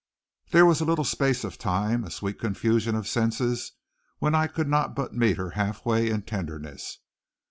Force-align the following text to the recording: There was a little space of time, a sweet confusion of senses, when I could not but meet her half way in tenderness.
There 0.49 0.65
was 0.65 0.81
a 0.81 0.85
little 0.85 1.03
space 1.05 1.43
of 1.43 1.59
time, 1.59 2.03
a 2.03 2.09
sweet 2.09 2.39
confusion 2.39 2.95
of 2.95 3.07
senses, 3.07 3.73
when 4.17 4.33
I 4.33 4.47
could 4.47 4.67
not 4.67 4.95
but 4.95 5.13
meet 5.13 5.37
her 5.37 5.51
half 5.51 5.85
way 5.85 6.09
in 6.09 6.23
tenderness. 6.23 6.97